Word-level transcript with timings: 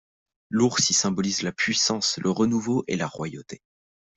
L'ours 0.49 0.89
y 0.89 0.95
symbolise 0.95 1.43
la 1.43 1.51
puissance, 1.51 2.17
le 2.17 2.31
renouveau 2.31 2.83
et 2.87 2.95
la 2.97 3.05
royauté. 3.05 3.61